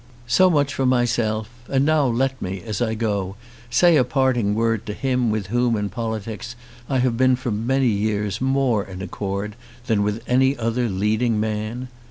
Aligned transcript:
So 0.25 0.49
much 0.49 0.73
for 0.73 0.87
myself. 0.87 1.47
And 1.69 1.85
now 1.85 2.07
let 2.07 2.41
me, 2.41 2.59
as 2.63 2.81
I 2.81 2.95
go, 2.95 3.35
say 3.69 3.97
a 3.97 4.03
parting 4.03 4.55
word 4.55 4.87
to 4.87 4.93
him 4.95 5.29
with 5.29 5.53
whom 5.53 5.75
in 5.75 5.89
politics 5.89 6.55
I 6.89 6.97
have 6.97 7.17
been 7.17 7.35
for 7.35 7.51
many 7.51 7.85
years 7.89 8.41
more 8.41 8.83
in 8.83 9.03
accord 9.03 9.55
than 9.85 10.01
with 10.01 10.23
any 10.25 10.57
other 10.57 10.89
leading 10.89 11.39
man. 11.39 11.87